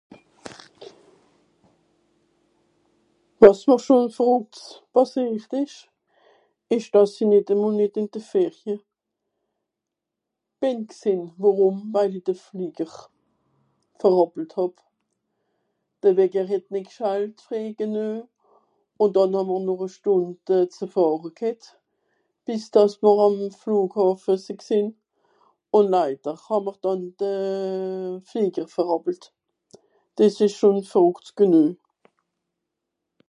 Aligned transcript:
wàs 3.41 3.59
mr 3.69 3.77
schò 3.85 3.97
vòrrùckts 4.15 4.61
pàssiert 4.93 5.51
esch 5.61 5.79
esch 6.75 6.89
dàss 6.93 7.13
i 7.21 7.25
nìt 7.31 7.47
à 7.53 7.55
mòl 7.61 7.73
nìt 7.79 7.93
ìn 8.01 8.07
de 8.13 8.21
Ferie 8.31 8.77
bìn 10.61 10.77
gsìn 10.93 11.21
wàrùm 11.41 11.77
weil 11.93 12.13
ì 12.19 12.21
de 12.27 12.33
Flìger 12.45 12.91
verhàppelt 13.99 14.51
hàb 14.57 14.73
de 16.01 16.09
Wecker 16.17 16.45
het 16.51 16.65
g'schalt 16.87 17.35
freij 17.45 17.69
geneu 17.79 18.15
ùn 19.03 19.09
dànn 19.15 19.33
hàmmr 19.37 19.61
nor 19.67 19.81
à 19.87 19.89
Stùnd 19.97 20.41
euh 20.55 20.67
zu 20.75 20.85
fàhre 20.95 21.29
g'hett 21.39 21.63
bìs 22.45 22.63
dàss 22.73 22.93
mr 23.03 23.15
àm 23.25 23.35
Flòghàffer 23.61 24.37
sìn 24.45 24.59
gsìn 24.63 24.87
ùn 25.77 25.85
laider 25.93 26.35
hàmmr 26.47 26.75
dànn 26.83 27.03
de 27.19 27.33
Fléger 28.29 28.67
verhàppelt 28.75 29.23
des 30.17 30.35
esch 30.45 30.57
schòn 30.57 30.77
verrùckt 30.89 31.27
geneu 31.39 31.69